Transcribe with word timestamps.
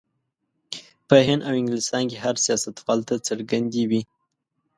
په 1.07 1.15
هند 1.27 1.41
او 1.47 1.53
انګلستان 1.59 2.03
کې 2.09 2.17
هر 2.23 2.35
سیاستوال 2.45 2.99
ته 3.09 3.15
څرګندې 3.27 3.83
وې. 3.89 4.01